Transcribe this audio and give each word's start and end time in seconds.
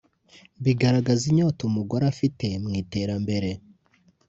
bigaragaza 0.63 1.23
inyota 1.31 1.61
umugore 1.69 2.03
afite 2.13 2.45
mu 2.63 2.71
iterambere 2.81 3.49